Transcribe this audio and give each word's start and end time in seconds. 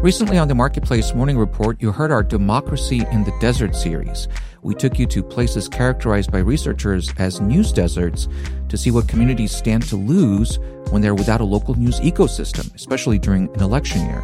Recently 0.00 0.38
on 0.38 0.46
the 0.46 0.54
Marketplace 0.54 1.12
Morning 1.12 1.36
Report, 1.36 1.82
you 1.82 1.90
heard 1.90 2.12
our 2.12 2.22
Democracy 2.22 3.04
in 3.10 3.24
the 3.24 3.36
Desert 3.40 3.74
series. 3.74 4.28
We 4.62 4.76
took 4.76 4.96
you 4.96 5.06
to 5.06 5.24
places 5.24 5.68
characterized 5.68 6.30
by 6.30 6.38
researchers 6.38 7.12
as 7.18 7.40
news 7.40 7.72
deserts 7.72 8.28
to 8.68 8.76
see 8.76 8.92
what 8.92 9.08
communities 9.08 9.50
stand 9.50 9.82
to 9.88 9.96
lose 9.96 10.60
when 10.90 11.02
they're 11.02 11.16
without 11.16 11.40
a 11.40 11.44
local 11.44 11.74
news 11.74 11.98
ecosystem, 11.98 12.72
especially 12.76 13.18
during 13.18 13.52
an 13.54 13.60
election 13.60 14.06
year. 14.06 14.22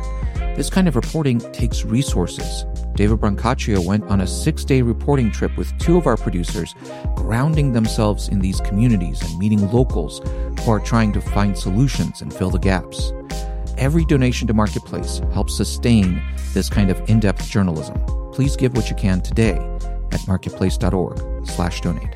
This 0.54 0.70
kind 0.70 0.86
of 0.86 0.94
reporting 0.94 1.40
takes 1.52 1.84
resources. 1.84 2.64
David 2.94 3.18
Brancaccio 3.18 3.84
went 3.84 4.04
on 4.04 4.20
a 4.20 4.28
six 4.28 4.64
day 4.64 4.80
reporting 4.80 5.32
trip 5.32 5.56
with 5.56 5.76
two 5.78 5.96
of 5.96 6.06
our 6.06 6.16
producers, 6.16 6.72
grounding 7.16 7.72
themselves 7.72 8.28
in 8.28 8.38
these 8.38 8.60
communities 8.60 9.20
and 9.22 9.36
meeting 9.40 9.68
locals 9.72 10.20
who 10.60 10.70
are 10.70 10.78
trying 10.78 11.12
to 11.14 11.20
find 11.20 11.58
solutions 11.58 12.22
and 12.22 12.32
fill 12.32 12.50
the 12.50 12.60
gaps. 12.60 13.12
Every 13.76 14.04
donation 14.04 14.46
to 14.48 14.54
Marketplace 14.54 15.20
helps 15.32 15.56
sustain 15.56 16.22
this 16.52 16.68
kind 16.68 16.90
of 16.90 17.02
in-depth 17.08 17.48
journalism. 17.48 18.00
Please 18.32 18.56
give 18.56 18.76
what 18.76 18.88
you 18.88 18.96
can 18.96 19.20
today 19.20 19.58
at 20.12 20.20
marketplace.org/donate. 20.28 22.14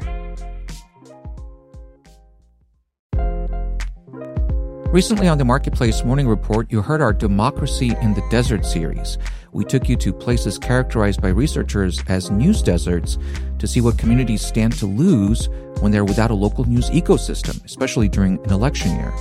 Recently 4.90 5.28
on 5.28 5.36
the 5.36 5.44
Marketplace 5.44 6.02
Morning 6.02 6.26
Report, 6.26 6.72
you 6.72 6.80
heard 6.80 7.02
our 7.02 7.12
Democracy 7.12 7.94
in 8.00 8.14
the 8.14 8.22
Desert 8.30 8.64
series. 8.64 9.18
We 9.52 9.64
took 9.64 9.86
you 9.86 9.96
to 9.96 10.14
places 10.14 10.58
characterized 10.58 11.20
by 11.20 11.28
researchers 11.28 12.02
as 12.08 12.30
news 12.30 12.62
deserts 12.62 13.18
to 13.58 13.66
see 13.66 13.82
what 13.82 13.98
communities 13.98 14.40
stand 14.40 14.72
to 14.78 14.86
lose 14.86 15.50
when 15.80 15.92
they're 15.92 16.06
without 16.06 16.30
a 16.30 16.34
local 16.34 16.64
news 16.64 16.88
ecosystem, 16.88 17.62
especially 17.66 18.08
during 18.08 18.38
an 18.44 18.50
election 18.52 18.96
year. 18.96 19.12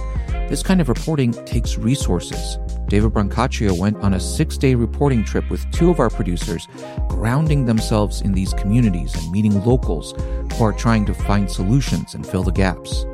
This 0.49 0.63
kind 0.63 0.79
of 0.79 0.87
reporting 0.87 1.33
takes 1.45 1.77
resources. 1.77 2.57
David 2.87 3.11
Brancaccio 3.11 3.77
went 3.77 3.97
on 3.97 4.13
a 4.13 4.19
six 4.19 4.57
day 4.57 4.75
reporting 4.75 5.25
trip 5.25 5.49
with 5.49 5.69
two 5.71 5.89
of 5.89 5.99
our 5.99 6.09
producers, 6.09 6.67
grounding 7.09 7.65
themselves 7.65 8.21
in 8.21 8.31
these 8.31 8.53
communities 8.53 9.13
and 9.13 9.29
meeting 9.29 9.61
locals 9.65 10.13
who 10.53 10.63
are 10.63 10.71
trying 10.71 11.05
to 11.05 11.13
find 11.13 11.51
solutions 11.51 12.15
and 12.15 12.25
fill 12.25 12.43
the 12.43 12.53
gaps. 12.53 13.05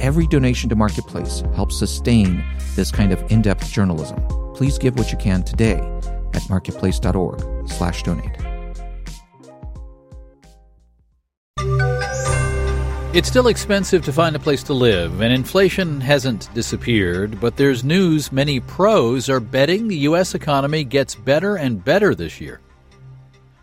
Every 0.00 0.26
donation 0.26 0.68
to 0.68 0.76
Marketplace 0.76 1.42
helps 1.54 1.78
sustain 1.78 2.44
this 2.74 2.90
kind 2.92 3.10
of 3.10 3.24
in-depth 3.32 3.70
journalism. 3.70 4.22
Please 4.54 4.76
give 4.76 4.98
what 4.98 5.10
you 5.10 5.16
can 5.16 5.42
today 5.42 5.80
at 6.34 6.46
marketplace.org/donate. 6.50 8.45
It's 13.16 13.28
still 13.28 13.46
expensive 13.46 14.04
to 14.04 14.12
find 14.12 14.36
a 14.36 14.38
place 14.38 14.62
to 14.64 14.74
live, 14.74 15.22
and 15.22 15.32
inflation 15.32 16.02
hasn't 16.02 16.52
disappeared, 16.52 17.40
but 17.40 17.56
there's 17.56 17.82
news 17.82 18.30
many 18.30 18.60
pros 18.60 19.30
are 19.30 19.40
betting 19.40 19.88
the 19.88 19.96
U.S. 20.00 20.34
economy 20.34 20.84
gets 20.84 21.14
better 21.14 21.56
and 21.56 21.82
better 21.82 22.14
this 22.14 22.42
year. 22.42 22.60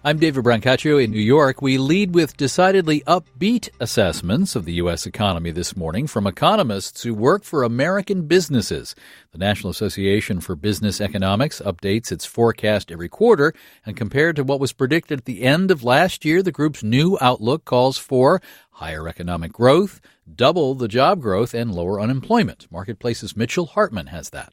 I'm 0.06 0.20
David 0.20 0.44
Brancaccio 0.44 1.02
in 1.02 1.12
New 1.12 1.22
York. 1.22 1.62
We 1.62 1.78
lead 1.78 2.14
with 2.14 2.36
decidedly 2.36 3.04
upbeat 3.08 3.70
assessments 3.80 4.54
of 4.54 4.66
the 4.66 4.74
U.S. 4.74 5.06
economy 5.06 5.52
this 5.52 5.78
morning 5.78 6.08
from 6.08 6.28
economists 6.28 7.04
who 7.04 7.14
work 7.14 7.46
for 7.46 7.64
American 7.64 8.24
businesses. 8.24 8.96
The 9.32 9.38
National 9.38 9.70
Association 9.72 10.42
for 10.42 10.58
Business 10.58 11.00
Economics 11.00 11.62
updates 11.62 12.12
its 12.12 12.26
forecast 12.26 12.92
every 12.92 13.08
quarter, 13.08 13.54
and 13.86 13.96
compared 13.96 14.36
to 14.36 14.44
what 14.44 14.60
was 14.60 14.74
predicted 14.74 15.20
at 15.20 15.26
the 15.26 15.44
end 15.44 15.72
of 15.72 15.86
last 15.86 16.26
year, 16.26 16.44
the 16.44 16.52
group's 16.52 16.84
new 16.84 17.18
outlook 17.22 17.64
calls 17.64 17.98
for 17.98 18.42
higher 18.72 19.08
economic 19.08 19.54
growth, 19.54 20.02
double 20.36 20.76
the 20.76 20.90
job 20.90 21.22
growth, 21.22 21.54
and 21.54 21.74
lower 21.74 22.02
unemployment. 22.02 22.68
Marketplace's 22.70 23.38
Mitchell 23.38 23.68
Hartman 23.68 24.08
has 24.08 24.32
that. 24.32 24.52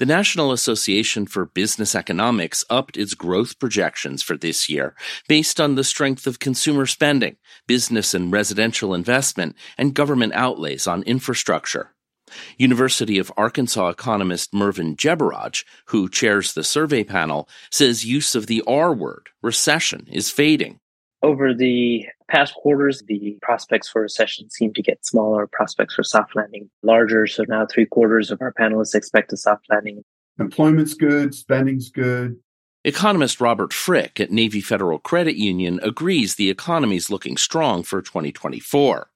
The 0.00 0.06
National 0.06 0.50
Association 0.50 1.26
for 1.26 1.44
Business 1.44 1.94
Economics 1.94 2.64
upped 2.70 2.96
its 2.96 3.12
growth 3.12 3.58
projections 3.58 4.22
for 4.22 4.34
this 4.34 4.66
year 4.66 4.94
based 5.28 5.60
on 5.60 5.74
the 5.74 5.84
strength 5.84 6.26
of 6.26 6.38
consumer 6.38 6.86
spending, 6.86 7.36
business 7.66 8.14
and 8.14 8.32
residential 8.32 8.94
investment, 8.94 9.56
and 9.76 9.92
government 9.92 10.32
outlays 10.32 10.86
on 10.86 11.02
infrastructure. 11.02 11.90
University 12.56 13.18
of 13.18 13.30
Arkansas 13.36 13.90
economist 13.90 14.54
Mervin 14.54 14.96
Jebaraj, 14.96 15.66
who 15.88 16.08
chairs 16.08 16.54
the 16.54 16.64
survey 16.64 17.04
panel, 17.04 17.46
says 17.70 18.02
use 18.02 18.34
of 18.34 18.46
the 18.46 18.62
R 18.66 18.94
word, 18.94 19.28
recession, 19.42 20.06
is 20.10 20.30
fading. 20.30 20.80
Over 21.22 21.52
the 21.52 22.06
past 22.28 22.54
quarters, 22.54 23.02
the 23.06 23.36
prospects 23.42 23.88
for 23.88 24.02
recession 24.02 24.48
seem 24.48 24.72
to 24.72 24.82
get 24.82 25.04
smaller, 25.04 25.46
prospects 25.46 25.94
for 25.94 26.02
soft 26.02 26.34
landing 26.34 26.70
larger. 26.82 27.26
So 27.26 27.44
now 27.46 27.66
three 27.66 27.84
quarters 27.84 28.30
of 28.30 28.40
our 28.40 28.54
panelists 28.54 28.94
expect 28.94 29.32
a 29.32 29.36
soft 29.36 29.66
landing. 29.68 30.02
Employment's 30.38 30.94
good, 30.94 31.34
spending's 31.34 31.90
good. 31.90 32.36
Economist 32.82 33.42
Robert 33.42 33.74
Frick 33.74 34.18
at 34.18 34.30
Navy 34.30 34.62
Federal 34.62 34.98
Credit 34.98 35.36
Union 35.36 35.78
agrees 35.82 36.36
the 36.36 36.48
economy's 36.48 37.10
looking 37.10 37.36
strong 37.36 37.82
for 37.82 38.00
2024. 38.00 39.10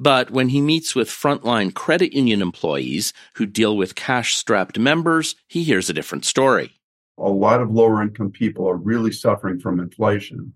But 0.00 0.32
when 0.32 0.48
he 0.48 0.60
meets 0.60 0.96
with 0.96 1.08
frontline 1.08 1.72
credit 1.72 2.12
union 2.12 2.42
employees 2.42 3.12
who 3.34 3.46
deal 3.46 3.76
with 3.76 3.94
cash 3.94 4.34
strapped 4.34 4.78
members, 4.78 5.36
he 5.46 5.62
hears 5.62 5.88
a 5.88 5.94
different 5.94 6.24
story. 6.24 6.72
A 7.18 7.30
lot 7.30 7.60
of 7.60 7.70
lower 7.70 8.02
income 8.02 8.32
people 8.32 8.68
are 8.68 8.76
really 8.76 9.12
suffering 9.12 9.60
from 9.60 9.78
inflation. 9.78 10.52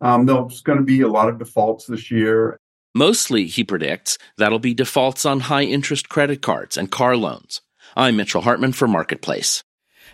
Um, 0.00 0.26
there's 0.26 0.62
going 0.62 0.78
to 0.78 0.84
be 0.84 1.02
a 1.02 1.08
lot 1.08 1.28
of 1.28 1.38
defaults 1.38 1.86
this 1.86 2.10
year. 2.10 2.58
Mostly, 2.94 3.46
he 3.46 3.62
predicts, 3.62 4.18
that'll 4.36 4.58
be 4.58 4.74
defaults 4.74 5.24
on 5.24 5.40
high 5.40 5.62
interest 5.62 6.08
credit 6.08 6.42
cards 6.42 6.76
and 6.76 6.90
car 6.90 7.16
loans. 7.16 7.60
I'm 7.96 8.16
Mitchell 8.16 8.42
Hartman 8.42 8.72
for 8.72 8.88
Marketplace. 8.88 9.62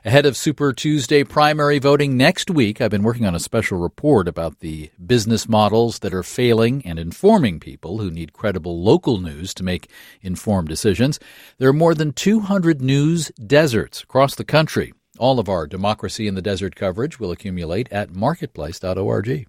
Ahead 0.04 0.26
of 0.26 0.36
Super 0.36 0.72
Tuesday 0.72 1.24
primary 1.24 1.78
voting 1.78 2.16
next 2.16 2.50
week, 2.50 2.80
I've 2.80 2.90
been 2.90 3.02
working 3.02 3.26
on 3.26 3.34
a 3.34 3.40
special 3.40 3.78
report 3.78 4.28
about 4.28 4.60
the 4.60 4.90
business 5.04 5.48
models 5.48 6.00
that 6.00 6.14
are 6.14 6.22
failing 6.22 6.84
and 6.84 6.98
informing 6.98 7.58
people 7.58 7.98
who 7.98 8.10
need 8.10 8.32
credible 8.32 8.82
local 8.82 9.18
news 9.18 9.54
to 9.54 9.64
make 9.64 9.90
informed 10.20 10.68
decisions. 10.68 11.18
There 11.58 11.68
are 11.68 11.72
more 11.72 11.94
than 11.94 12.12
200 12.12 12.80
news 12.82 13.32
deserts 13.44 14.02
across 14.02 14.34
the 14.34 14.44
country. 14.44 14.92
All 15.18 15.40
of 15.40 15.48
our 15.48 15.66
Democracy 15.66 16.28
in 16.28 16.34
the 16.34 16.42
Desert 16.42 16.76
coverage 16.76 17.18
will 17.18 17.32
accumulate 17.32 17.90
at 17.90 18.10
marketplace.org. 18.10 19.46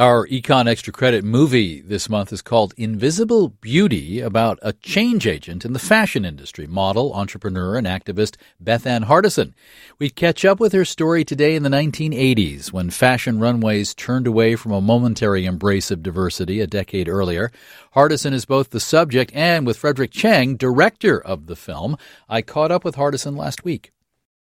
Our 0.00 0.26
Econ 0.28 0.66
Extra 0.66 0.94
Credit 0.94 1.22
movie 1.22 1.82
this 1.82 2.08
month 2.08 2.32
is 2.32 2.40
called 2.40 2.72
Invisible 2.78 3.50
Beauty 3.60 4.20
about 4.20 4.58
a 4.62 4.72
change 4.72 5.26
agent 5.26 5.66
in 5.66 5.74
the 5.74 5.78
fashion 5.78 6.24
industry, 6.24 6.66
model, 6.66 7.12
entrepreneur, 7.12 7.76
and 7.76 7.86
activist 7.86 8.36
Bethann 8.64 9.04
Hardison. 9.04 9.52
We 9.98 10.08
catch 10.08 10.42
up 10.42 10.58
with 10.58 10.72
her 10.72 10.86
story 10.86 11.22
today 11.22 11.54
in 11.54 11.64
the 11.64 11.68
1980s 11.68 12.72
when 12.72 12.88
fashion 12.88 13.40
runways 13.40 13.92
turned 13.92 14.26
away 14.26 14.56
from 14.56 14.72
a 14.72 14.80
momentary 14.80 15.44
embrace 15.44 15.90
of 15.90 16.02
diversity 16.02 16.62
a 16.62 16.66
decade 16.66 17.06
earlier. 17.06 17.52
Hardison 17.94 18.32
is 18.32 18.46
both 18.46 18.70
the 18.70 18.80
subject 18.80 19.30
and, 19.34 19.66
with 19.66 19.78
Frédéric 19.78 20.12
Tcheng, 20.12 20.56
director 20.56 21.20
of 21.20 21.44
the 21.44 21.56
film. 21.56 21.98
I 22.26 22.40
caught 22.40 22.72
up 22.72 22.86
with 22.86 22.96
Hardison 22.96 23.36
last 23.36 23.64
week. 23.64 23.92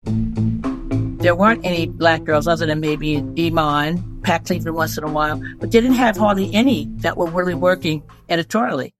There 0.02 1.36
weren't 1.36 1.64
any 1.64 1.86
black 1.86 2.24
girls 2.24 2.48
other 2.48 2.66
than 2.66 2.80
maybe 2.80 3.18
Iman, 3.38 4.13
Pat 4.24 4.44
Cleveland 4.46 4.76
once 4.76 4.98
in 4.98 5.04
a 5.04 5.10
while, 5.10 5.40
but 5.58 5.70
they 5.70 5.80
didn't 5.80 5.96
have 5.96 6.16
hardly 6.16 6.52
any 6.52 6.86
that 6.96 7.16
were 7.16 7.30
really 7.30 7.54
working 7.54 8.02
editorially. 8.28 8.94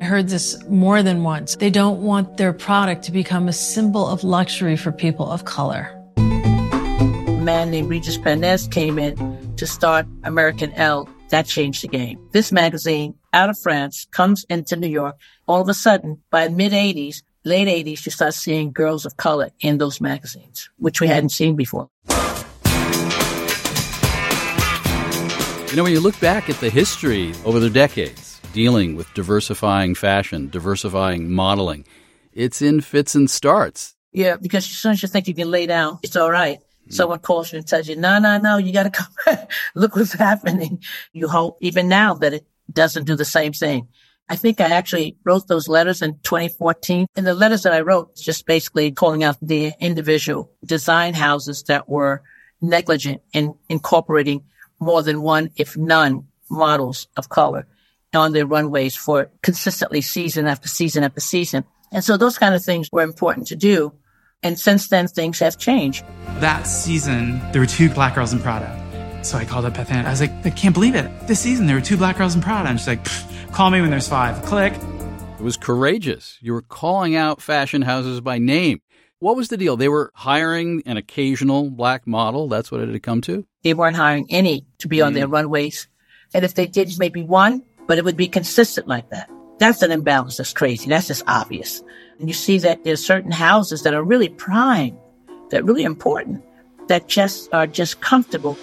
I 0.00 0.04
heard 0.04 0.28
this 0.28 0.60
more 0.68 1.02
than 1.02 1.22
once. 1.22 1.56
They 1.56 1.70
don't 1.70 2.02
want 2.02 2.36
their 2.36 2.52
product 2.52 3.04
to 3.04 3.12
become 3.12 3.48
a 3.48 3.52
symbol 3.52 4.06
of 4.06 4.24
luxury 4.24 4.76
for 4.76 4.90
people 4.90 5.30
of 5.30 5.44
color. 5.44 5.88
A 6.16 7.40
man 7.40 7.70
named 7.70 7.88
Regis 7.88 8.18
Pagniez 8.18 8.70
came 8.70 8.98
in 8.98 9.54
to 9.56 9.66
start 9.66 10.06
American 10.24 10.72
Elle. 10.72 11.08
That 11.30 11.46
changed 11.46 11.82
the 11.82 11.88
game. 11.88 12.18
This 12.32 12.52
magazine 12.52 13.14
out 13.32 13.50
of 13.50 13.58
France 13.58 14.06
comes 14.10 14.44
into 14.50 14.76
New 14.76 14.88
York. 14.88 15.16
All 15.46 15.60
of 15.60 15.68
a 15.68 15.74
sudden, 15.74 16.20
by 16.30 16.48
mid 16.48 16.72
80s, 16.72 17.22
late 17.44 17.68
80s, 17.68 18.04
you 18.04 18.12
start 18.12 18.34
seeing 18.34 18.72
girls 18.72 19.06
of 19.06 19.16
color 19.16 19.50
in 19.60 19.78
those 19.78 20.00
magazines, 20.00 20.68
which 20.78 21.00
we 21.00 21.06
hadn't 21.06 21.30
seen 21.30 21.56
before. 21.56 21.88
You 25.74 25.78
know, 25.78 25.82
when 25.82 25.92
you 25.92 25.98
look 25.98 26.20
back 26.20 26.48
at 26.48 26.54
the 26.60 26.70
history 26.70 27.32
over 27.44 27.58
the 27.58 27.68
decades 27.68 28.40
dealing 28.52 28.94
with 28.94 29.12
diversifying 29.12 29.96
fashion, 29.96 30.48
diversifying 30.48 31.32
modeling, 31.32 31.84
it's 32.32 32.62
in 32.62 32.80
fits 32.80 33.16
and 33.16 33.28
starts. 33.28 33.96
Yeah, 34.12 34.36
because 34.36 34.64
as 34.66 34.70
soon 34.70 34.92
as 34.92 35.02
you 35.02 35.08
think 35.08 35.26
you 35.26 35.34
can 35.34 35.50
lay 35.50 35.66
down, 35.66 35.98
it's 36.04 36.14
all 36.14 36.30
right. 36.30 36.60
Mm-hmm. 36.60 36.92
Someone 36.92 37.18
calls 37.18 37.52
you 37.52 37.58
and 37.58 37.66
tells 37.66 37.88
you, 37.88 37.96
no, 37.96 38.20
no, 38.20 38.38
no, 38.38 38.56
you 38.56 38.72
got 38.72 38.84
to 38.84 38.90
come 38.90 39.08
back. 39.26 39.50
Look 39.74 39.96
what's 39.96 40.12
happening. 40.12 40.80
You 41.12 41.26
hope 41.26 41.58
even 41.60 41.88
now 41.88 42.14
that 42.14 42.32
it 42.32 42.46
doesn't 42.72 43.06
do 43.06 43.16
the 43.16 43.24
same 43.24 43.52
thing. 43.52 43.88
I 44.28 44.36
think 44.36 44.60
I 44.60 44.66
actually 44.66 45.16
wrote 45.24 45.48
those 45.48 45.66
letters 45.66 46.02
in 46.02 46.20
2014. 46.22 47.08
And 47.16 47.26
the 47.26 47.34
letters 47.34 47.64
that 47.64 47.72
I 47.72 47.80
wrote, 47.80 48.14
just 48.14 48.46
basically 48.46 48.92
calling 48.92 49.24
out 49.24 49.38
the 49.42 49.72
individual 49.80 50.52
design 50.64 51.14
houses 51.14 51.64
that 51.64 51.88
were 51.88 52.22
negligent 52.60 53.22
in 53.32 53.56
incorporating 53.68 54.44
more 54.80 55.02
than 55.02 55.22
one, 55.22 55.50
if 55.56 55.76
none, 55.76 56.26
models 56.50 57.08
of 57.16 57.28
color 57.28 57.66
on 58.14 58.32
their 58.32 58.46
runways 58.46 58.94
for 58.96 59.30
consistently 59.42 60.00
season 60.00 60.46
after 60.46 60.68
season 60.68 61.02
after 61.02 61.20
season. 61.20 61.64
And 61.90 62.04
so 62.04 62.16
those 62.16 62.38
kind 62.38 62.54
of 62.54 62.64
things 62.64 62.90
were 62.92 63.02
important 63.02 63.48
to 63.48 63.56
do. 63.56 63.92
And 64.42 64.58
since 64.58 64.88
then, 64.88 65.08
things 65.08 65.38
have 65.38 65.58
changed. 65.58 66.04
That 66.40 66.66
season, 66.66 67.40
there 67.52 67.60
were 67.60 67.66
two 67.66 67.88
black 67.88 68.14
girls 68.14 68.32
in 68.32 68.40
Prada. 68.40 68.80
So 69.24 69.38
I 69.38 69.44
called 69.44 69.64
up 69.64 69.74
Bethann. 69.74 70.04
I 70.04 70.10
was 70.10 70.20
like, 70.20 70.32
I 70.44 70.50
can't 70.50 70.74
believe 70.74 70.94
it. 70.94 71.26
This 71.26 71.40
season, 71.40 71.66
there 71.66 71.76
were 71.76 71.82
two 71.82 71.96
black 71.96 72.18
girls 72.18 72.34
in 72.34 72.42
Prada. 72.42 72.68
And 72.68 72.78
she's 72.78 72.88
like, 72.88 73.04
call 73.52 73.70
me 73.70 73.80
when 73.80 73.90
there's 73.90 74.08
five. 74.08 74.42
Click. 74.42 74.74
It 74.74 75.42
was 75.42 75.56
courageous. 75.56 76.38
You 76.40 76.52
were 76.52 76.62
calling 76.62 77.16
out 77.16 77.40
fashion 77.40 77.82
houses 77.82 78.20
by 78.20 78.38
name. 78.38 78.80
What 79.24 79.36
was 79.36 79.48
the 79.48 79.56
deal? 79.56 79.78
They 79.78 79.88
were 79.88 80.12
hiring 80.14 80.82
an 80.84 80.98
occasional 80.98 81.70
black 81.70 82.06
model. 82.06 82.46
That's 82.46 82.70
what 82.70 82.82
it 82.82 82.90
had 82.90 83.02
come 83.02 83.22
to? 83.22 83.46
They 83.62 83.72
weren't 83.72 83.96
hiring 83.96 84.26
any 84.28 84.66
to 84.80 84.86
be 84.86 84.98
mm. 84.98 85.06
on 85.06 85.14
their 85.14 85.26
runways. 85.26 85.88
And 86.34 86.44
if 86.44 86.52
they 86.52 86.66
did, 86.66 86.92
maybe 86.98 87.22
one, 87.22 87.62
but 87.86 87.96
it 87.96 88.04
would 88.04 88.18
be 88.18 88.28
consistent 88.28 88.86
like 88.86 89.08
that. 89.08 89.30
That's 89.58 89.80
an 89.80 89.92
imbalance 89.92 90.36
that's 90.36 90.52
crazy. 90.52 90.90
That's 90.90 91.06
just 91.06 91.22
obvious. 91.26 91.82
And 92.18 92.28
you 92.28 92.34
see 92.34 92.58
that 92.58 92.84
there's 92.84 93.02
certain 93.02 93.30
houses 93.30 93.82
that 93.84 93.94
are 93.94 94.04
really 94.04 94.28
prime, 94.28 94.98
that 95.48 95.62
are 95.62 95.64
really 95.64 95.84
important, 95.84 96.44
that 96.88 97.08
just 97.08 97.48
are 97.54 97.66
just 97.66 98.02
comfortable. 98.02 98.58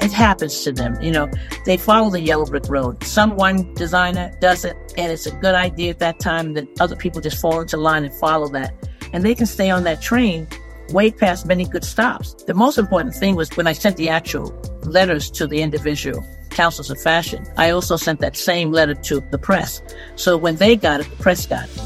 It 0.00 0.12
happens 0.12 0.62
to 0.64 0.72
them. 0.72 1.00
You 1.00 1.10
know, 1.10 1.30
they 1.64 1.76
follow 1.76 2.10
the 2.10 2.20
yellow 2.20 2.46
brick 2.46 2.68
road. 2.68 3.02
Some 3.04 3.36
one 3.36 3.74
designer 3.74 4.32
does 4.40 4.64
it 4.64 4.76
and 4.96 5.12
it's 5.12 5.26
a 5.26 5.32
good 5.32 5.54
idea 5.54 5.90
at 5.90 5.98
that 5.98 6.20
time 6.20 6.54
that 6.54 6.68
other 6.80 6.96
people 6.96 7.20
just 7.20 7.40
fall 7.40 7.60
into 7.60 7.76
line 7.76 8.04
and 8.04 8.14
follow 8.14 8.48
that. 8.48 8.74
And 9.12 9.24
they 9.24 9.34
can 9.34 9.46
stay 9.46 9.70
on 9.70 9.84
that 9.84 10.00
train 10.02 10.46
way 10.90 11.10
past 11.10 11.46
many 11.46 11.66
good 11.66 11.84
stops. 11.84 12.34
The 12.44 12.54
most 12.54 12.78
important 12.78 13.14
thing 13.14 13.36
was 13.36 13.50
when 13.56 13.66
I 13.66 13.72
sent 13.72 13.96
the 13.96 14.08
actual 14.08 14.50
letters 14.84 15.30
to 15.32 15.46
the 15.46 15.62
individual 15.62 16.24
councils 16.50 16.90
of 16.90 17.00
fashion, 17.00 17.46
I 17.56 17.70
also 17.70 17.96
sent 17.96 18.20
that 18.20 18.36
same 18.36 18.72
letter 18.72 18.94
to 18.94 19.20
the 19.30 19.38
press. 19.38 19.80
So 20.16 20.36
when 20.36 20.56
they 20.56 20.76
got 20.76 21.00
it, 21.00 21.10
the 21.10 21.16
press 21.16 21.46
got 21.46 21.68
it. 21.68 21.76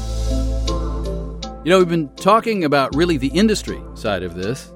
You 1.65 1.69
know, 1.69 1.79
we've 1.79 1.87
been 1.87 2.09
talking 2.15 2.63
about 2.63 2.95
really 2.95 3.17
the 3.17 3.27
industry 3.27 3.81
side 3.93 4.23
of 4.23 4.35
this. 4.35 4.71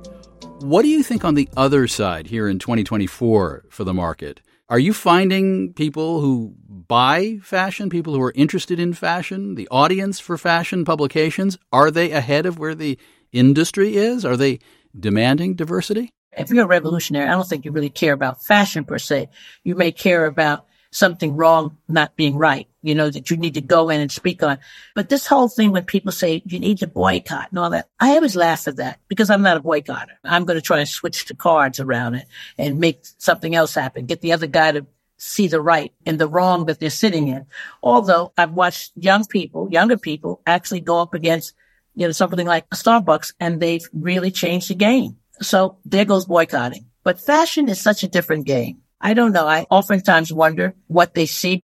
What 0.60 0.82
do 0.82 0.90
you 0.90 1.04
think 1.04 1.24
on 1.24 1.36
the 1.36 1.48
other 1.56 1.88
side 1.88 2.28
here 2.28 2.50
in 2.50 2.60
2024 2.60 3.66
for 3.70 3.84
the 3.84 3.94
market? 3.94 4.42
Are 4.70 4.80
you 4.80 4.92
finding 4.92 5.72
people 5.74 6.20
who 6.20 6.56
buy 6.68 7.40
fashion, 7.42 7.90
people 7.90 8.14
who 8.14 8.22
are 8.22 8.34
interested 8.36 8.80
in 8.80 8.94
fashion, 8.94 9.56
the 9.56 9.68
audience 9.70 10.20
for 10.20 10.38
fashion 10.38 10.84
publications, 10.84 11.58
are 11.72 11.90
they 11.90 12.12
ahead 12.12 12.46
of 12.46 12.60
where 12.60 12.76
the 12.76 12.98
industry 13.32 13.96
is? 13.96 14.26
Are 14.26 14.36
they 14.36 14.60
demanding 15.00 15.56
diversity? 15.56 16.10
If 16.38 16.50
you're 16.50 16.66
a 16.66 16.68
revolutionary, 16.68 17.28
I 17.28 17.32
don't 17.32 17.48
think 17.48 17.64
you 17.64 17.72
really 17.72 17.90
care 17.90 18.14
about 18.14 18.44
fashion 18.44 18.84
per 18.84 18.98
se. 18.98 19.30
You 19.64 19.76
may 19.76 19.92
care 19.92 20.26
about 20.26 20.67
something 20.92 21.36
wrong 21.36 21.78
not 21.88 22.16
being 22.16 22.38
right, 22.38 22.68
you 22.82 22.96
know, 22.96 23.10
that 23.10 23.30
you 23.30 23.38
need 23.38 23.56
to 23.56 23.62
go 23.62 23.90
in 23.90 24.00
and 24.00 24.12
speak 24.12 24.44
on. 24.44 24.60
But 24.96 25.10
this 25.10 25.28
whole 25.28 25.48
thing 25.48 25.72
when 25.72 25.86
people 25.86 26.12
say 26.12 26.42
you 26.46 26.60
need 26.60 26.80
to 26.80 26.88
boycott 26.88 27.50
and 27.50 27.60
all 27.60 27.70
that, 27.72 27.90
I 28.00 28.16
always 28.16 28.36
laugh 28.36 28.68
at 28.68 28.78
that 28.78 29.00
because 29.08 29.30
I'm 29.30 29.42
not 29.42 29.58
a 29.58 29.62
boycotter. 29.62 30.16
I'm 30.24 30.46
going 30.46 30.58
to 30.58 30.66
try 30.66 30.80
and 30.80 30.90
switch 30.90 31.26
the 31.26 31.36
cards 31.36 31.80
around 31.80 32.16
it 32.16 32.28
and 32.58 32.80
make 32.80 33.00
something 33.18 33.56
else 33.56 33.76
happen, 33.76 34.06
get 34.06 34.22
the 34.22 34.34
other 34.34 34.48
guy 34.48 34.72
to 34.72 34.86
see 35.18 35.48
the 35.48 35.62
right 35.62 35.94
and 36.06 36.20
the 36.20 36.28
wrong 36.28 36.66
that 36.66 36.80
they're 36.80 36.90
sitting 36.90 37.28
in. 37.28 37.46
Although 37.82 38.34
I've 38.38 38.54
watched 38.54 38.92
young 38.96 39.26
people, 39.26 39.70
younger 39.72 39.98
people 39.98 40.42
actually 40.46 40.82
go 40.82 41.02
up 41.02 41.14
against 41.14 41.54
you 41.98 42.06
know, 42.06 42.12
something 42.12 42.46
like 42.46 42.66
a 42.72 42.76
Starbucks 42.76 43.34
and 43.40 43.60
they've 43.60 43.86
really 43.92 44.30
changed 44.30 44.70
the 44.70 44.76
game. 44.76 45.18
So 45.42 45.78
there 45.84 46.06
goes 46.06 46.26
boycotting. 46.26 46.86
But 47.04 47.20
fashion 47.20 47.70
is 47.70 47.82
such 47.82 48.04
a 48.04 48.08
different 48.08 48.46
game. 48.46 48.84
I 49.00 49.14
don't 49.14 49.32
know. 49.32 49.48
I 49.48 49.66
oftentimes 49.70 50.34
wonder 50.34 50.74
what 50.88 51.14
they 51.14 51.26
see. 51.28 51.62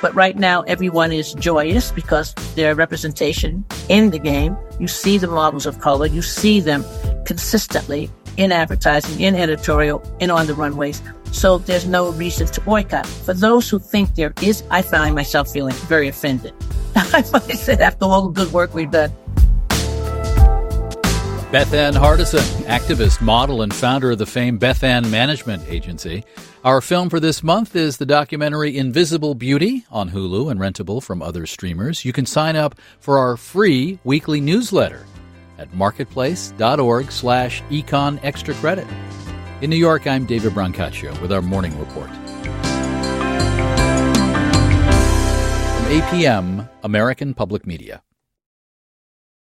But 0.00 0.14
right 0.14 0.36
now, 0.36 0.62
everyone 0.62 1.12
is 1.12 1.34
joyous 1.34 1.90
because 1.92 2.34
their 2.54 2.74
representation 2.74 3.64
in 3.88 4.10
the 4.10 4.18
game. 4.18 4.56
You 4.78 4.88
see 4.88 5.18
the 5.18 5.26
models 5.26 5.66
of 5.66 5.80
color. 5.80 6.06
You 6.06 6.22
see 6.22 6.60
them 6.60 6.84
consistently 7.24 8.10
in 8.36 8.52
advertising, 8.52 9.20
in 9.20 9.34
editorial, 9.34 10.02
and 10.20 10.30
on 10.30 10.46
the 10.46 10.54
runways. 10.54 11.02
So 11.32 11.58
there's 11.58 11.86
no 11.86 12.12
reason 12.12 12.46
to 12.46 12.60
boycott. 12.60 13.06
For 13.06 13.34
those 13.34 13.68
who 13.68 13.78
think 13.78 14.14
there 14.14 14.32
is, 14.40 14.62
I 14.70 14.82
find 14.82 15.14
myself 15.14 15.50
feeling 15.50 15.74
very 15.88 16.08
offended. 16.08 16.54
I 16.96 17.22
said 17.22 17.80
after 17.80 18.06
all 18.06 18.28
the 18.28 18.44
good 18.44 18.52
work 18.52 18.74
we've 18.74 18.90
done. 18.90 19.12
Bethann 21.50 21.94
Hardison, 21.94 22.44
activist, 22.64 23.22
model, 23.22 23.62
and 23.62 23.72
founder 23.74 24.10
of 24.10 24.18
the 24.18 24.26
famed 24.26 24.60
Bethann 24.60 25.10
Management 25.10 25.66
Agency. 25.66 26.22
Our 26.62 26.82
film 26.82 27.08
for 27.08 27.20
this 27.20 27.42
month 27.42 27.74
is 27.74 27.96
the 27.96 28.04
documentary 28.04 28.76
Invisible 28.76 29.34
Beauty 29.34 29.86
on 29.90 30.10
Hulu 30.10 30.50
and 30.50 30.60
rentable 30.60 31.02
from 31.02 31.22
other 31.22 31.46
streamers. 31.46 32.04
You 32.04 32.12
can 32.12 32.26
sign 32.26 32.54
up 32.54 32.74
for 33.00 33.16
our 33.16 33.38
free 33.38 33.98
weekly 34.04 34.42
newsletter 34.42 35.06
at 35.56 35.72
marketplace.org 35.72 37.10
slash 37.10 37.62
econ 37.70 38.20
extra 38.22 38.52
credit. 38.56 38.86
In 39.62 39.70
New 39.70 39.76
York, 39.76 40.06
I'm 40.06 40.26
David 40.26 40.52
Brancaccio 40.52 41.18
with 41.22 41.32
our 41.32 41.40
morning 41.40 41.78
report. 41.78 42.10
From 42.10 42.26
APM, 45.96 46.68
American 46.82 47.32
Public 47.32 47.66
Media. 47.66 48.02